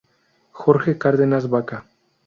Jorge 0.51 0.97
Cárdenas 0.97 1.47
Vaca. 1.47 1.85